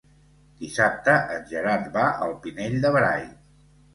[0.61, 3.25] Dissabte en Gerard va al Pinell de Brai.